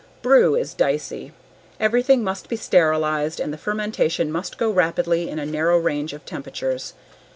Brew 0.23 0.55
is 0.55 0.73
dicey. 0.73 1.31
Everything 1.79 2.23
must 2.23 2.49
be 2.49 2.55
sterilized 2.55 3.39
and 3.39 3.53
the 3.53 3.55
fermentation 3.55 4.31
must 4.31 4.57
go 4.57 4.71
rapidly 4.71 5.29
in 5.29 5.37
a 5.37 5.45
narrow 5.45 5.77
range 5.77 6.11
of 6.13 6.25
temperatures. 6.25 6.95